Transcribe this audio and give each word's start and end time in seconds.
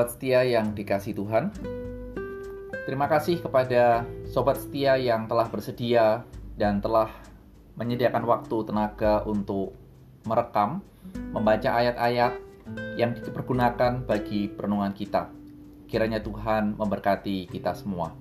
Sobat 0.00 0.16
setia 0.16 0.40
yang 0.48 0.72
dikasih 0.72 1.12
Tuhan, 1.12 1.52
terima 2.88 3.04
kasih 3.04 3.36
kepada 3.44 4.08
sobat 4.32 4.56
setia 4.56 4.96
yang 4.96 5.28
telah 5.28 5.44
bersedia 5.52 6.24
dan 6.56 6.80
telah 6.80 7.12
menyediakan 7.76 8.24
waktu 8.24 8.64
tenaga 8.64 9.20
untuk 9.28 9.76
merekam, 10.24 10.80
membaca 11.36 11.76
ayat-ayat 11.76 12.32
yang 12.96 13.12
dipergunakan 13.12 14.00
bagi 14.08 14.48
perenungan 14.48 14.96
kita. 14.96 15.28
Kiranya 15.84 16.24
Tuhan 16.24 16.80
memberkati 16.80 17.52
kita 17.52 17.76
semua. 17.76 18.16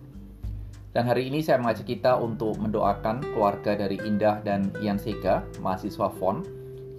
Dan 0.91 1.07
hari 1.07 1.32
ini 1.32 1.39
saya 1.39 1.64
mengajak 1.64 1.88
kita 1.88 2.20
untuk 2.20 2.59
mendoakan 2.59 3.23
keluarga 3.23 3.80
dari 3.80 3.96
Indah 4.04 4.43
dan 4.43 4.75
Ian 4.83 5.00
Sega, 5.00 5.47
mahasiswa 5.64 6.11
FON, 6.11 6.43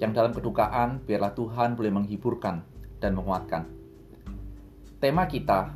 yang 0.00 0.16
dalam 0.16 0.32
kedukaan 0.32 1.04
biarlah 1.04 1.36
Tuhan 1.36 1.76
boleh 1.76 1.92
menghiburkan 1.92 2.64
dan 2.96 3.12
menguatkan. 3.12 3.79
Tema 5.00 5.24
kita 5.24 5.72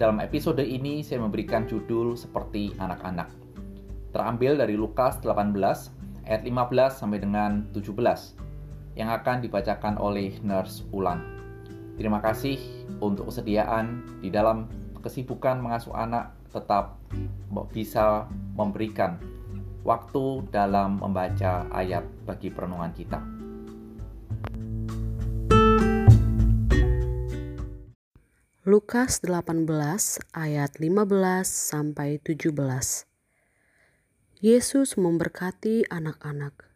dalam 0.00 0.24
episode 0.24 0.64
ini 0.64 1.04
saya 1.04 1.20
memberikan 1.20 1.68
judul 1.68 2.16
seperti 2.16 2.72
anak-anak. 2.80 3.28
Terambil 4.16 4.56
dari 4.56 4.72
Lukas 4.72 5.20
18 5.20 5.52
ayat 6.24 6.48
15 6.48 6.96
sampai 6.96 7.20
dengan 7.20 7.68
17 7.76 7.92
yang 8.96 9.12
akan 9.12 9.44
dibacakan 9.44 10.00
oleh 10.00 10.40
Nurse 10.40 10.80
Ulan. 10.96 11.20
Terima 12.00 12.24
kasih 12.24 12.56
untuk 13.04 13.28
kesediaan 13.28 14.00
di 14.24 14.32
dalam 14.32 14.64
kesibukan 14.96 15.60
mengasuh 15.60 15.92
anak 15.92 16.32
tetap 16.48 16.96
bisa 17.68 18.24
memberikan 18.56 19.20
waktu 19.84 20.40
dalam 20.48 21.04
membaca 21.04 21.68
ayat 21.68 22.08
bagi 22.24 22.48
perenungan 22.48 22.96
kita. 22.96 23.20
Lukas 28.64 29.20
18 29.20 29.68
ayat 30.32 30.80
15 30.80 31.04
sampai 31.44 32.16
17. 32.16 32.48
Yesus 34.40 34.96
memberkati 34.96 35.84
anak-anak. 35.92 36.72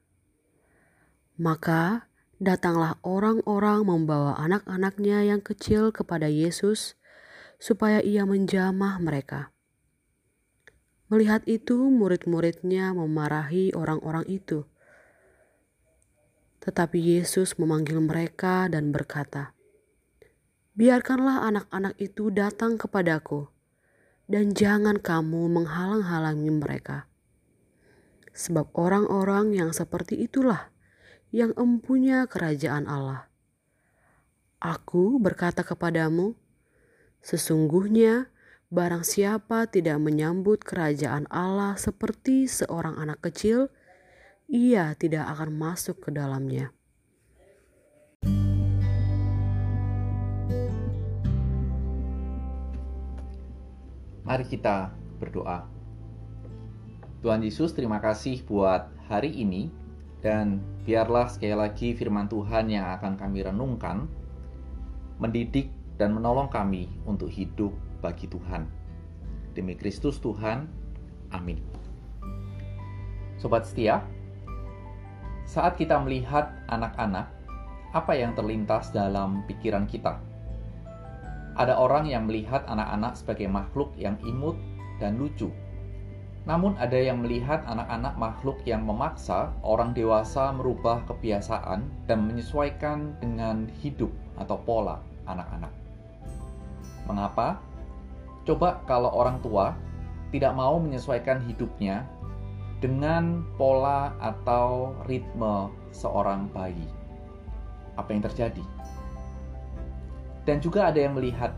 Maka 1.40 2.12
datanglah 2.36 3.00
orang-orang 3.00 3.88
membawa 3.88 4.36
anak-anaknya 4.36 5.32
yang 5.32 5.40
kecil 5.40 5.88
kepada 5.88 6.28
Yesus 6.28 6.92
supaya 7.56 8.04
ia 8.04 8.28
menjamah 8.28 9.00
mereka. 9.00 9.56
Melihat 11.08 11.40
itu, 11.48 11.88
murid-muridnya 11.88 12.92
memarahi 12.92 13.72
orang-orang 13.72 14.28
itu. 14.28 14.68
Tetapi 16.60 17.00
Yesus 17.00 17.56
memanggil 17.56 17.96
mereka 18.04 18.68
dan 18.68 18.92
berkata, 18.92 19.56
"Biarkanlah 20.78 21.42
anak-anak 21.50 21.98
itu 21.98 22.30
datang 22.30 22.78
kepadaku, 22.78 23.50
dan 24.30 24.54
jangan 24.54 25.02
kamu 25.02 25.50
menghalang-halangi 25.50 26.54
mereka, 26.54 27.10
sebab 28.30 28.70
orang-orang 28.78 29.58
yang 29.58 29.74
seperti 29.74 30.22
itulah 30.22 30.70
yang 31.34 31.50
empunya 31.58 32.30
kerajaan 32.30 32.86
Allah. 32.86 33.26
Aku 34.62 35.18
berkata 35.18 35.66
kepadamu, 35.66 36.38
sesungguhnya..." 37.26 38.30
Barang 38.68 39.00
siapa 39.00 39.64
tidak 39.64 39.96
menyambut 39.96 40.60
kerajaan 40.60 41.24
Allah 41.32 41.80
seperti 41.80 42.44
seorang 42.44 43.00
anak 43.00 43.24
kecil, 43.24 43.72
ia 44.44 44.92
tidak 44.92 45.24
akan 45.24 45.56
masuk 45.56 46.04
ke 46.04 46.12
dalamnya. 46.12 46.68
Mari 54.38 54.54
kita 54.54 54.94
berdoa. 55.18 55.66
Tuhan 57.26 57.42
Yesus, 57.42 57.74
terima 57.74 57.98
kasih 57.98 58.46
buat 58.46 58.86
hari 59.10 59.34
ini 59.34 59.66
dan 60.22 60.62
biarlah 60.86 61.26
sekali 61.26 61.58
lagi 61.58 61.90
firman 61.90 62.30
Tuhan 62.30 62.70
yang 62.70 62.86
akan 62.86 63.18
kami 63.18 63.42
renungkan 63.42 64.06
mendidik 65.18 65.74
dan 65.98 66.14
menolong 66.14 66.46
kami 66.46 66.86
untuk 67.02 67.34
hidup 67.34 67.74
bagi 67.98 68.30
Tuhan. 68.30 68.70
Demi 69.58 69.74
Kristus 69.74 70.22
Tuhan, 70.22 70.70
amin. 71.34 71.58
Sobat 73.42 73.66
setia, 73.66 74.06
saat 75.50 75.74
kita 75.74 75.98
melihat 75.98 76.54
anak-anak, 76.70 77.26
apa 77.90 78.14
yang 78.14 78.38
terlintas 78.38 78.94
dalam 78.94 79.42
pikiran 79.50 79.82
kita? 79.90 80.27
Ada 81.58 81.74
orang 81.74 82.06
yang 82.06 82.30
melihat 82.30 82.62
anak-anak 82.70 83.18
sebagai 83.18 83.50
makhluk 83.50 83.90
yang 83.98 84.14
imut 84.22 84.54
dan 85.02 85.18
lucu. 85.18 85.50
Namun 86.46 86.78
ada 86.78 86.94
yang 86.94 87.20
melihat 87.20 87.66
anak-anak 87.66 88.14
makhluk 88.14 88.62
yang 88.64 88.86
memaksa 88.86 89.52
orang 89.60 89.92
dewasa 89.92 90.54
merubah 90.54 91.02
kebiasaan 91.10 91.84
dan 92.06 92.18
menyesuaikan 92.24 93.18
dengan 93.18 93.66
hidup 93.82 94.08
atau 94.38 94.56
pola 94.62 95.02
anak-anak. 95.26 95.74
Mengapa? 97.04 97.60
Coba 98.46 98.80
kalau 98.88 99.12
orang 99.12 99.42
tua 99.44 99.76
tidak 100.30 100.56
mau 100.56 100.80
menyesuaikan 100.80 101.44
hidupnya 101.44 102.06
dengan 102.78 103.42
pola 103.58 104.14
atau 104.22 104.94
ritme 105.04 105.68
seorang 105.90 106.46
bayi. 106.54 106.86
Apa 107.98 108.14
yang 108.14 108.22
terjadi? 108.22 108.62
Dan 110.48 110.64
juga 110.64 110.88
ada 110.88 110.96
yang 110.96 111.12
melihat 111.12 111.52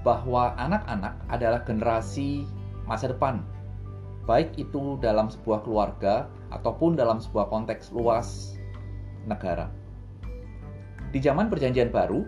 bahwa 0.00 0.56
anak-anak 0.56 1.12
adalah 1.28 1.60
generasi 1.68 2.48
masa 2.88 3.12
depan, 3.12 3.44
baik 4.24 4.56
itu 4.56 4.96
dalam 5.04 5.28
sebuah 5.28 5.60
keluarga 5.60 6.24
ataupun 6.48 6.96
dalam 6.96 7.20
sebuah 7.20 7.52
konteks 7.52 7.92
luas 7.92 8.56
negara. 9.28 9.68
Di 11.12 11.20
zaman 11.20 11.52
Perjanjian 11.52 11.92
Baru, 11.92 12.24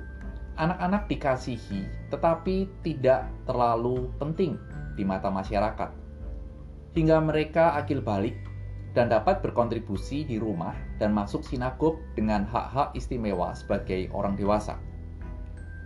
anak-anak 0.61 1.09
dikasihi 1.09 2.13
tetapi 2.13 2.69
tidak 2.84 3.33
terlalu 3.49 4.13
penting 4.21 4.61
di 5.01 5.05
mata 5.05 5.33
masyarakat. 5.33 5.89
Hingga 6.93 7.25
mereka 7.25 7.73
akil 7.77 8.05
balik 8.05 8.37
dan 8.93 9.09
dapat 9.09 9.41
berkontribusi 9.41 10.28
di 10.28 10.37
rumah 10.37 10.77
dan 11.01 11.13
masuk 11.13 11.45
sinagog 11.45 12.01
dengan 12.17 12.45
hak-hak 12.49 12.93
istimewa 12.97 13.53
sebagai 13.53 14.09
orang 14.13 14.37
dewasa. 14.37 14.81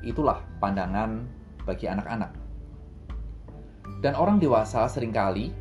Itulah 0.00 0.40
pandangan 0.58 1.28
bagi 1.68 1.88
anak-anak. 1.88 2.32
Dan 4.00 4.16
orang 4.16 4.40
dewasa 4.40 4.88
sering 4.88 5.12
kali 5.12 5.52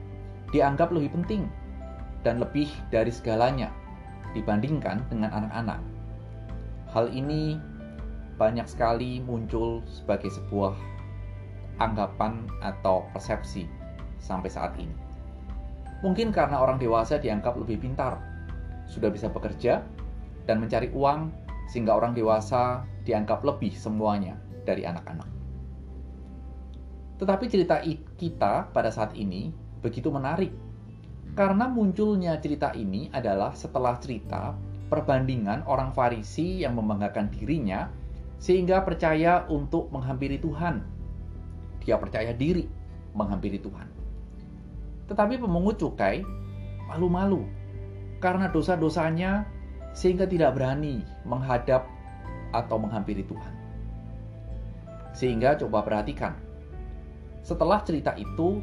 dianggap 0.56 0.96
lebih 0.96 1.12
penting 1.12 1.52
dan 2.24 2.40
lebih 2.40 2.72
dari 2.88 3.12
segalanya 3.12 3.72
dibandingkan 4.32 5.04
dengan 5.12 5.32
anak-anak. 5.36 5.80
Hal 6.90 7.12
ini 7.12 7.60
banyak 8.40 8.66
sekali 8.66 9.20
muncul 9.20 9.84
sebagai 9.86 10.32
sebuah 10.32 10.74
anggapan 11.84 12.48
atau 12.64 13.04
persepsi 13.12 13.68
sampai 14.24 14.48
saat 14.52 14.74
ini. 14.80 14.96
Mungkin 16.00 16.32
karena 16.32 16.64
orang 16.64 16.80
dewasa 16.80 17.20
dianggap 17.20 17.60
lebih 17.60 17.84
pintar, 17.84 18.16
sudah 18.88 19.12
bisa 19.12 19.28
bekerja 19.28 19.84
dan 20.48 20.64
mencari 20.64 20.88
uang 20.96 21.30
sehingga 21.70 21.94
orang 21.94 22.16
dewasa 22.16 22.82
dianggap 23.10 23.42
lebih 23.42 23.74
semuanya 23.74 24.38
dari 24.62 24.86
anak-anak. 24.86 25.26
Tetapi 27.18 27.46
cerita 27.50 27.82
kita 28.16 28.70
pada 28.70 28.94
saat 28.94 29.18
ini 29.18 29.50
begitu 29.82 30.14
menarik 30.14 30.54
karena 31.34 31.66
munculnya 31.66 32.38
cerita 32.38 32.72
ini 32.78 33.10
adalah 33.10 33.58
setelah 33.58 33.98
cerita 33.98 34.54
perbandingan 34.88 35.66
orang 35.66 35.90
Farisi 35.94 36.62
yang 36.62 36.78
membanggakan 36.78 37.34
dirinya 37.34 37.90
sehingga 38.40 38.82
percaya 38.86 39.44
untuk 39.52 39.92
menghampiri 39.92 40.40
Tuhan. 40.40 40.80
Dia 41.84 42.00
percaya 42.00 42.32
diri 42.32 42.66
menghampiri 43.14 43.60
Tuhan. 43.60 43.88
Tetapi 45.12 45.42
pemungut 45.42 45.82
cukai 45.82 46.24
malu-malu 46.88 47.46
karena 48.24 48.48
dosa-dosanya 48.50 49.44
sehingga 49.92 50.30
tidak 50.30 50.56
berani 50.56 51.02
menghadap 51.26 51.88
atau 52.56 52.78
menghampiri 52.82 53.26
Tuhan. 53.26 53.54
Sehingga 55.14 55.58
coba 55.60 55.84
perhatikan. 55.84 56.38
Setelah 57.42 57.82
cerita 57.82 58.14
itu 58.20 58.62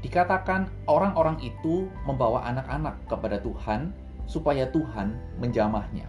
dikatakan 0.00 0.68
orang-orang 0.88 1.40
itu 1.44 1.88
membawa 2.08 2.44
anak-anak 2.48 2.96
kepada 3.08 3.40
Tuhan 3.40 3.92
supaya 4.24 4.68
Tuhan 4.72 5.16
menjamahnya. 5.40 6.08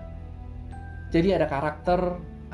Jadi 1.11 1.35
ada 1.35 1.47
karakter 1.47 1.99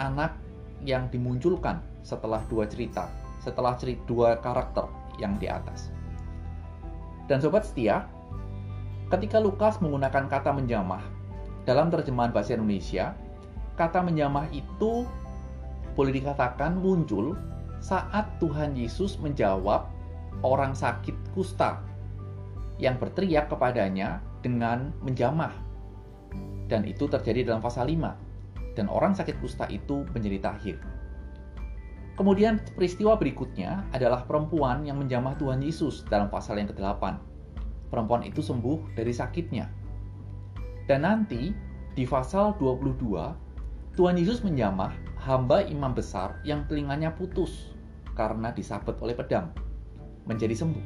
anak 0.01 0.33
yang 0.81 1.09
dimunculkan 1.13 1.81
setelah 2.01 2.41
dua 2.49 2.65
cerita, 2.65 3.09
setelah 3.41 3.77
cerita 3.77 4.01
dua 4.09 4.29
karakter 4.41 4.89
yang 5.21 5.37
di 5.37 5.45
atas. 5.45 5.93
Dan 7.27 7.43
sobat 7.43 7.67
setia, 7.67 8.07
ketika 9.11 9.37
Lukas 9.37 9.77
menggunakan 9.83 10.31
kata 10.31 10.55
menjamah 10.55 11.03
dalam 11.67 11.91
terjemahan 11.91 12.31
bahasa 12.31 12.55
Indonesia, 12.55 13.13
kata 13.77 14.01
menjamah 14.01 14.49
itu 14.49 15.05
boleh 15.93 16.11
dikatakan 16.13 16.81
muncul 16.81 17.37
saat 17.77 18.25
Tuhan 18.41 18.73
Yesus 18.73 19.21
menjawab 19.21 19.85
orang 20.41 20.73
sakit 20.73 21.13
kusta 21.37 21.81
yang 22.81 22.97
berteriak 22.97 23.49
kepadanya 23.49 24.21
dengan 24.41 24.93
menjamah. 25.01 25.53
Dan 26.67 26.83
itu 26.85 27.09
terjadi 27.09 27.47
dalam 27.47 27.63
pasal 27.63 27.89
5. 27.89 28.75
Dan 28.77 28.85
orang 28.89 29.17
sakit 29.17 29.41
kusta 29.41 29.65
itu 29.73 30.05
menjadi 30.13 30.37
tahir. 30.53 30.77
Kemudian 32.17 32.61
peristiwa 32.73 33.13
berikutnya 33.17 33.85
adalah 33.93 34.25
perempuan 34.25 34.85
yang 34.85 35.01
menjamah 35.01 35.37
Tuhan 35.37 35.61
Yesus 35.61 36.05
dalam 36.09 36.29
pasal 36.33 36.61
yang 36.61 36.69
ke-8. 36.69 37.01
Perempuan 37.93 38.25
itu 38.25 38.41
sembuh 38.41 38.97
dari 38.97 39.13
sakitnya. 39.13 39.65
Dan 40.89 41.05
nanti 41.05 41.53
di 41.93 42.03
pasal 42.05 42.57
22, 42.57 43.46
Tuhan 43.97 44.13
Yesus 44.13 44.45
menjamah 44.45 44.93
hamba 45.25 45.65
imam 45.65 45.89
besar 45.89 46.37
yang 46.45 46.69
telinganya 46.69 47.17
putus 47.17 47.73
karena 48.13 48.53
disabet 48.53 48.93
oleh 49.01 49.17
pedang 49.17 49.49
menjadi 50.29 50.53
sembuh. 50.53 50.85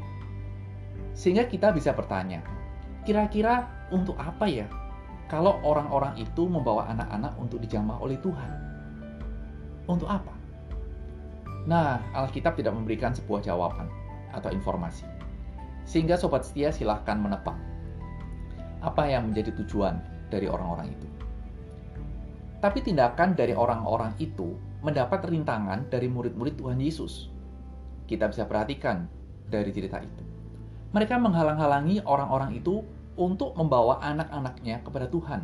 Sehingga 1.12 1.44
kita 1.44 1.76
bisa 1.76 1.92
bertanya, 1.92 2.40
kira-kira 3.04 3.68
untuk 3.92 4.16
apa 4.16 4.48
ya 4.48 4.64
kalau 5.28 5.60
orang-orang 5.60 6.16
itu 6.24 6.48
membawa 6.48 6.88
anak-anak 6.88 7.36
untuk 7.36 7.60
dijamah 7.60 8.00
oleh 8.00 8.16
Tuhan? 8.24 8.52
Untuk 9.92 10.08
apa? 10.08 10.32
Nah, 11.68 12.00
Alkitab 12.16 12.56
tidak 12.56 12.72
memberikan 12.72 13.12
sebuah 13.12 13.44
jawaban 13.44 13.92
atau 14.32 14.56
informasi. 14.56 15.04
Sehingga 15.84 16.16
sobat 16.16 16.48
setia 16.48 16.72
silahkan 16.72 17.20
menebak 17.20 17.60
apa 18.80 19.04
yang 19.04 19.36
menjadi 19.36 19.52
tujuan 19.60 20.00
dari 20.32 20.48
orang-orang 20.48 20.96
itu. 20.96 21.21
Tapi 22.62 22.86
tindakan 22.86 23.34
dari 23.34 23.58
orang-orang 23.58 24.14
itu 24.22 24.54
mendapat 24.86 25.26
rintangan 25.26 25.90
dari 25.90 26.06
murid-murid 26.06 26.62
Tuhan 26.62 26.78
Yesus. 26.78 27.34
Kita 28.06 28.30
bisa 28.30 28.46
perhatikan 28.46 29.10
dari 29.50 29.74
cerita 29.74 29.98
itu. 29.98 30.24
Mereka 30.94 31.18
menghalang-halangi 31.18 32.06
orang-orang 32.06 32.54
itu 32.54 32.86
untuk 33.18 33.58
membawa 33.58 33.98
anak-anaknya 34.06 34.86
kepada 34.86 35.10
Tuhan. 35.10 35.42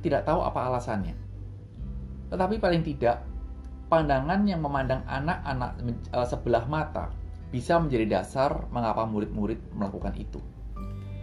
Tidak 0.00 0.24
tahu 0.24 0.40
apa 0.40 0.72
alasannya. 0.72 1.14
Tetapi 2.32 2.56
paling 2.56 2.80
tidak, 2.80 3.20
pandangan 3.92 4.48
yang 4.48 4.64
memandang 4.64 5.04
anak-anak 5.04 5.76
eh, 6.08 6.26
sebelah 6.26 6.64
mata 6.64 7.12
bisa 7.52 7.76
menjadi 7.76 8.20
dasar 8.20 8.64
mengapa 8.72 9.04
murid-murid 9.04 9.60
melakukan 9.76 10.16
itu. 10.16 10.40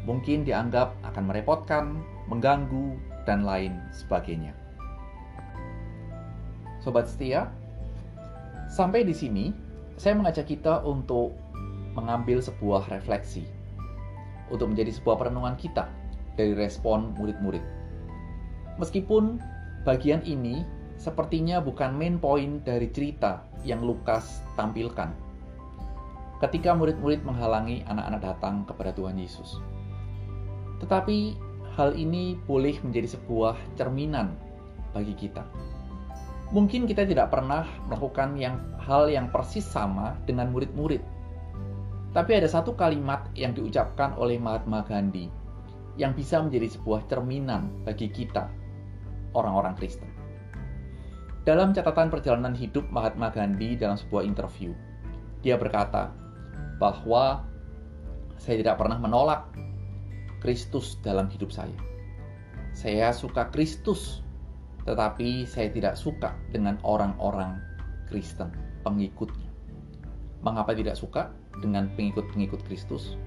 Mungkin 0.06 0.46
dianggap 0.46 0.94
akan 1.02 1.24
merepotkan, 1.26 1.86
mengganggu, 2.30 3.09
dan 3.28 3.44
lain 3.44 3.80
sebagainya. 3.92 4.56
Sobat 6.80 7.12
setia, 7.12 7.52
sampai 8.72 9.04
di 9.04 9.12
sini 9.12 9.52
saya 10.00 10.16
mengajak 10.16 10.48
kita 10.48 10.80
untuk 10.88 11.36
mengambil 11.92 12.40
sebuah 12.40 12.88
refleksi, 12.88 13.44
untuk 14.48 14.72
menjadi 14.72 14.96
sebuah 14.96 15.20
perenungan 15.20 15.60
kita 15.60 15.92
dari 16.40 16.56
respon 16.56 17.12
murid-murid. 17.20 17.62
Meskipun 18.80 19.44
bagian 19.84 20.24
ini 20.24 20.64
sepertinya 20.96 21.60
bukan 21.60 22.00
main 22.00 22.16
point 22.16 22.64
dari 22.64 22.88
cerita 22.96 23.44
yang 23.68 23.84
Lukas 23.84 24.40
tampilkan. 24.56 25.12
Ketika 26.40 26.72
murid-murid 26.72 27.28
menghalangi 27.28 27.84
anak-anak 27.84 28.24
datang 28.24 28.64
kepada 28.64 28.96
Tuhan 28.96 29.20
Yesus. 29.20 29.60
Tetapi 30.80 31.36
hal 31.80 31.96
ini 31.96 32.36
boleh 32.44 32.76
menjadi 32.84 33.16
sebuah 33.16 33.56
cerminan 33.80 34.36
bagi 34.92 35.16
kita 35.16 35.48
Mungkin 36.50 36.90
kita 36.90 37.06
tidak 37.06 37.30
pernah 37.30 37.62
melakukan 37.86 38.34
yang 38.34 38.58
hal 38.82 39.06
yang 39.06 39.30
persis 39.30 39.62
sama 39.62 40.18
dengan 40.26 40.50
murid-murid. 40.50 40.98
Tapi 42.10 42.42
ada 42.42 42.50
satu 42.50 42.74
kalimat 42.74 43.30
yang 43.38 43.54
diucapkan 43.54 44.18
oleh 44.18 44.42
Mahatma 44.42 44.82
Gandhi 44.82 45.30
yang 46.02 46.18
bisa 46.18 46.42
menjadi 46.42 46.74
sebuah 46.74 47.06
cerminan 47.06 47.70
bagi 47.86 48.10
kita, 48.10 48.50
orang-orang 49.38 49.78
Kristen. 49.78 50.10
Dalam 51.46 51.70
catatan 51.70 52.10
perjalanan 52.10 52.58
hidup 52.58 52.90
Mahatma 52.90 53.30
Gandhi 53.30 53.78
dalam 53.78 53.94
sebuah 54.02 54.26
interview, 54.26 54.74
dia 55.46 55.54
berkata 55.54 56.10
bahwa 56.82 57.46
saya 58.42 58.58
tidak 58.58 58.82
pernah 58.82 58.98
menolak 58.98 59.54
Kristus 60.40 61.00
dalam 61.04 61.28
hidup 61.32 61.52
saya. 61.52 61.76
Saya 62.72 63.12
suka 63.12 63.52
Kristus 63.52 64.24
tetapi 64.90 65.46
saya 65.46 65.70
tidak 65.70 65.94
suka 66.00 66.34
dengan 66.50 66.82
orang-orang 66.82 67.62
Kristen, 68.10 68.50
pengikutnya. 68.82 69.46
Mengapa 70.42 70.74
tidak 70.74 70.98
suka 70.98 71.30
dengan 71.62 71.92
pengikut-pengikut 71.94 72.64
Kristus? 72.66 73.20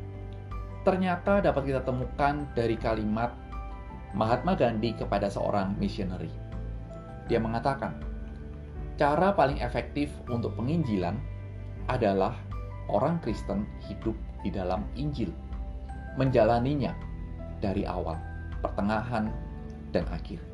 Ternyata 0.83 1.39
dapat 1.39 1.63
kita 1.71 1.87
temukan 1.87 2.51
dari 2.59 2.75
kalimat 2.75 3.31
Mahatma 4.17 4.59
Gandhi 4.59 4.97
kepada 4.97 5.31
seorang 5.31 5.79
missionary. 5.79 6.33
Dia 7.31 7.39
mengatakan, 7.39 7.95
cara 8.99 9.31
paling 9.31 9.63
efektif 9.63 10.11
untuk 10.27 10.59
penginjilan 10.59 11.15
adalah 11.87 12.35
orang 12.91 13.23
Kristen 13.23 13.71
hidup 13.87 14.19
di 14.43 14.51
dalam 14.51 14.83
Injil, 14.99 15.31
menjalaninya 16.19 16.93
dari 17.63 17.87
awal, 17.87 18.19
pertengahan, 18.61 19.31
dan 19.93 20.05
akhir 20.11 20.53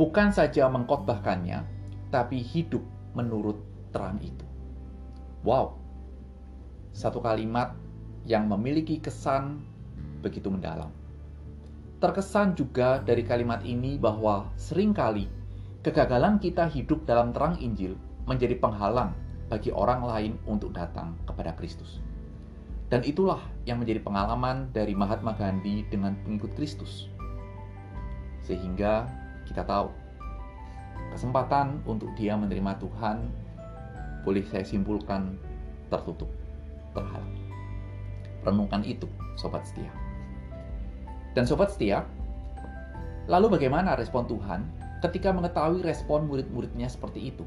bukan 0.00 0.32
saja 0.32 0.64
mengkotbahkannya, 0.72 1.60
tapi 2.08 2.40
hidup 2.40 2.80
menurut 3.12 3.60
terang 3.92 4.16
itu. 4.24 4.48
Wow, 5.44 5.76
satu 6.96 7.20
kalimat 7.20 7.76
yang 8.24 8.48
memiliki 8.48 8.96
kesan 8.96 9.60
begitu 10.24 10.48
mendalam. 10.48 10.88
Terkesan 12.00 12.56
juga 12.56 13.04
dari 13.04 13.20
kalimat 13.20 13.60
ini 13.60 14.00
bahwa 14.00 14.48
sering 14.56 14.96
kali 14.96 15.28
kegagalan 15.84 16.40
kita 16.40 16.64
hidup 16.64 17.04
dalam 17.04 17.36
terang 17.36 17.60
Injil 17.60 17.92
menjadi 18.24 18.56
penghalang 18.56 19.12
bagi 19.52 19.68
orang 19.68 20.00
lain 20.00 20.32
untuk 20.48 20.72
datang 20.72 21.12
kepada 21.28 21.52
Kristus. 21.60 22.00
Dan 22.90 23.06
itulah 23.06 23.38
yang 23.70 23.78
menjadi 23.78 24.02
pengalaman 24.02 24.66
dari 24.74 24.98
Mahatma 24.98 25.38
Gandhi 25.38 25.86
dengan 25.86 26.18
pengikut 26.26 26.50
Kristus. 26.58 27.06
Sehingga 28.42 29.06
kita 29.46 29.62
tahu 29.62 29.94
kesempatan 31.14 31.86
untuk 31.86 32.10
dia 32.18 32.34
menerima 32.34 32.82
Tuhan 32.82 33.30
boleh 34.26 34.42
saya 34.50 34.66
simpulkan 34.66 35.38
tertutup, 35.86 36.26
terhalang. 36.90 37.34
Renungkan 38.42 38.82
itu, 38.82 39.06
sobat 39.38 39.62
setia. 39.62 39.94
Dan 41.38 41.46
sobat 41.46 41.70
setia, 41.70 42.02
lalu 43.30 43.54
bagaimana 43.54 43.94
respon 43.94 44.26
Tuhan 44.26 44.66
ketika 44.98 45.30
mengetahui 45.30 45.86
respon 45.86 46.26
murid-muridnya 46.26 46.90
seperti 46.90 47.30
itu? 47.30 47.46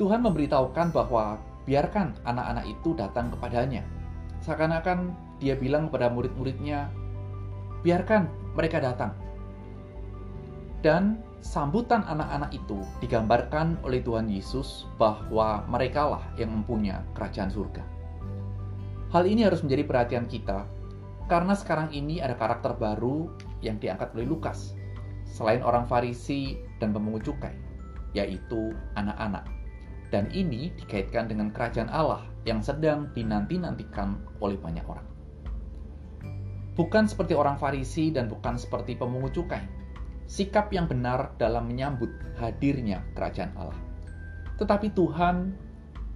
Tuhan 0.00 0.24
memberitahukan 0.24 0.92
bahwa 0.92 1.40
biarkan 1.64 2.16
anak-anak 2.24 2.64
itu 2.68 2.96
datang 2.96 3.32
kepadanya. 3.32 3.84
Seakan-akan 4.46 5.10
dia 5.42 5.58
bilang 5.58 5.90
kepada 5.90 6.06
murid-muridnya, 6.06 6.86
biarkan 7.82 8.30
mereka 8.54 8.78
datang. 8.78 9.10
Dan 10.86 11.18
sambutan 11.42 12.06
anak-anak 12.06 12.54
itu 12.54 12.78
digambarkan 13.02 13.74
oleh 13.82 14.06
Tuhan 14.06 14.30
Yesus 14.30 14.86
bahwa 15.02 15.66
merekalah 15.66 16.22
yang 16.38 16.54
mempunyai 16.54 17.02
kerajaan 17.18 17.50
surga. 17.50 17.82
Hal 19.10 19.26
ini 19.26 19.42
harus 19.42 19.66
menjadi 19.66 19.82
perhatian 19.82 20.30
kita 20.30 20.62
karena 21.26 21.58
sekarang 21.58 21.90
ini 21.90 22.22
ada 22.22 22.38
karakter 22.38 22.78
baru 22.78 23.26
yang 23.66 23.82
diangkat 23.82 24.14
oleh 24.14 24.30
Lukas 24.30 24.78
selain 25.26 25.58
orang 25.66 25.90
Farisi 25.90 26.54
dan 26.78 26.94
pemungut 26.94 27.26
cukai, 27.26 27.54
yaitu 28.14 28.70
anak-anak. 28.94 29.55
Dan 30.14 30.30
ini 30.30 30.70
dikaitkan 30.78 31.26
dengan 31.26 31.50
kerajaan 31.50 31.90
Allah 31.90 32.22
yang 32.46 32.62
sedang 32.62 33.10
dinanti-nantikan 33.10 34.22
oleh 34.38 34.54
banyak 34.54 34.86
orang. 34.86 35.06
Bukan 36.76 37.08
seperti 37.08 37.32
orang 37.32 37.56
Farisi 37.56 38.12
dan 38.12 38.28
bukan 38.28 38.60
seperti 38.60 38.94
pemungut 38.94 39.32
cukai, 39.32 39.64
sikap 40.28 40.68
yang 40.70 40.86
benar 40.86 41.32
dalam 41.40 41.66
menyambut 41.66 42.12
hadirnya 42.36 43.00
kerajaan 43.16 43.50
Allah. 43.56 43.80
Tetapi 44.60 44.92
Tuhan 44.92 45.56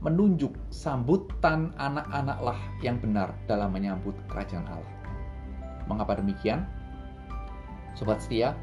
menunjuk 0.01 0.53
sambutan 0.73 1.73
anak-anaklah 1.77 2.57
yang 2.81 2.97
benar 3.01 3.37
dalam 3.45 3.73
menyambut 3.73 4.17
kerajaan 4.29 4.65
Allah. 4.69 4.95
Mengapa 5.89 6.21
demikian? 6.21 6.65
Sobat 7.97 8.21
setia, 8.23 8.57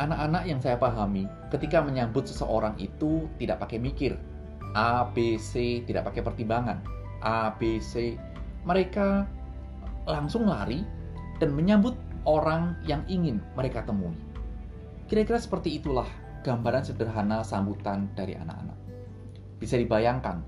anak-anak 0.00 0.44
yang 0.48 0.60
saya 0.60 0.76
pahami 0.80 1.28
ketika 1.48 1.80
menyambut 1.80 2.28
seseorang 2.28 2.76
itu 2.80 3.28
tidak 3.40 3.60
pakai 3.64 3.80
mikir. 3.80 4.16
A, 4.76 5.08
B, 5.08 5.40
C, 5.40 5.80
tidak 5.88 6.12
pakai 6.12 6.20
pertimbangan. 6.20 6.84
A, 7.24 7.56
B, 7.56 7.80
C. 7.80 8.20
Mereka 8.68 9.24
langsung 10.04 10.44
lari 10.44 10.84
dan 11.40 11.56
menyambut 11.56 11.96
orang 12.28 12.76
yang 12.84 13.00
ingin 13.08 13.40
mereka 13.56 13.88
temui. 13.88 14.12
Kira-kira 15.08 15.40
seperti 15.40 15.80
itulah 15.80 16.06
gambaran 16.44 16.84
sederhana 16.84 17.40
sambutan 17.40 18.12
dari 18.12 18.36
anak-anak. 18.36 18.76
Bisa 19.56 19.80
dibayangkan 19.80 20.44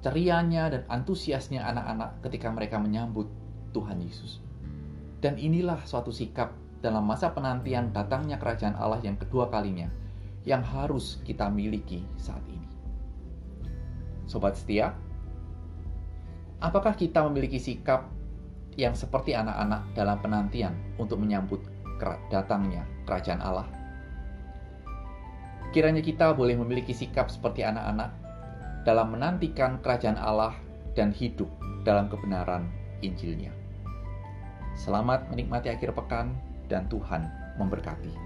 cerianya 0.00 0.70
dan 0.70 0.82
antusiasnya 0.88 1.66
anak-anak 1.66 2.22
ketika 2.24 2.48
mereka 2.48 2.80
menyambut 2.80 3.28
Tuhan 3.76 4.00
Yesus. 4.00 4.40
Dan 5.20 5.36
inilah 5.36 5.82
suatu 5.84 6.14
sikap 6.14 6.54
dalam 6.80 7.04
masa 7.04 7.34
penantian 7.34 7.90
datangnya 7.90 8.38
kerajaan 8.38 8.78
Allah 8.78 9.02
yang 9.02 9.18
kedua 9.18 9.50
kalinya 9.50 9.90
yang 10.46 10.62
harus 10.62 11.18
kita 11.26 11.50
miliki 11.50 12.06
saat 12.16 12.44
ini. 12.46 12.75
Sobat 14.26 14.58
setia, 14.58 14.90
apakah 16.58 16.98
kita 16.98 17.22
memiliki 17.30 17.62
sikap 17.62 18.10
yang 18.74 18.92
seperti 18.92 19.38
anak-anak 19.38 19.86
dalam 19.94 20.18
penantian 20.18 20.74
untuk 20.98 21.22
menyambut 21.22 21.62
datangnya 22.28 22.82
kerajaan 23.06 23.38
Allah? 23.38 23.70
Kiranya 25.70 26.02
kita 26.02 26.34
boleh 26.34 26.58
memiliki 26.58 26.90
sikap 26.90 27.30
seperti 27.30 27.62
anak-anak 27.62 28.10
dalam 28.82 29.14
menantikan 29.14 29.78
kerajaan 29.78 30.18
Allah 30.18 30.54
dan 30.98 31.14
hidup 31.14 31.50
dalam 31.86 32.10
kebenaran 32.10 32.66
Injilnya. 33.06 33.54
Selamat 34.74 35.30
menikmati 35.30 35.70
akhir 35.70 35.94
pekan 35.94 36.34
dan 36.66 36.90
Tuhan 36.90 37.30
memberkati. 37.62 38.25